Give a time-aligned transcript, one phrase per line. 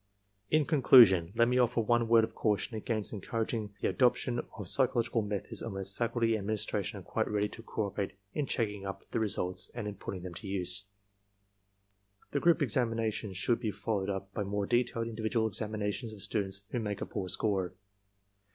[0.49, 4.67] "In conclusion, let me oflfer one word of caution against en couraging the adoption of
[4.67, 9.19] psychological methods unless faculty and administration are quite ready to cooperate in checking up the
[9.19, 10.85] results and in putting them to use.
[12.31, 16.63] The group exam inations should be followed up by more detailed individual, examinations of students
[16.71, 17.75] who make a poor score.